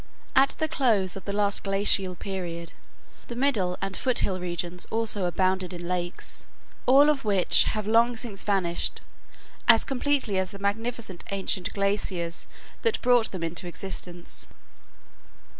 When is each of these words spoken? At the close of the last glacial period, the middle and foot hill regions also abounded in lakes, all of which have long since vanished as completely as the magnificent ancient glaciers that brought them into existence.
At 0.35 0.55
the 0.57 0.67
close 0.67 1.15
of 1.15 1.25
the 1.25 1.31
last 1.31 1.63
glacial 1.63 2.15
period, 2.15 2.71
the 3.27 3.35
middle 3.35 3.77
and 3.83 3.95
foot 3.95 4.17
hill 4.17 4.39
regions 4.39 4.87
also 4.89 5.25
abounded 5.25 5.73
in 5.73 5.87
lakes, 5.87 6.47
all 6.87 7.07
of 7.07 7.23
which 7.23 7.65
have 7.65 7.85
long 7.85 8.17
since 8.17 8.43
vanished 8.43 9.01
as 9.67 9.83
completely 9.83 10.39
as 10.39 10.49
the 10.49 10.57
magnificent 10.57 11.23
ancient 11.29 11.71
glaciers 11.73 12.47
that 12.81 12.99
brought 13.03 13.29
them 13.29 13.43
into 13.43 13.67
existence. 13.67 14.47